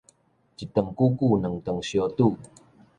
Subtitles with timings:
[0.03, 0.23] 一頓久久，兩
[1.61, 2.35] 頓相拄